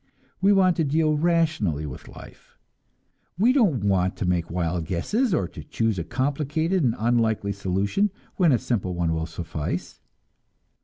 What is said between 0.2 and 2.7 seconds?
We want to deal rationally with life;